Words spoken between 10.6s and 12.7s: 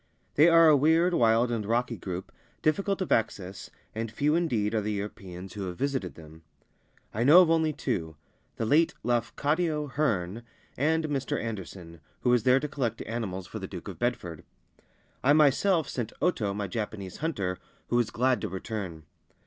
and Mr. Anderson (who was there to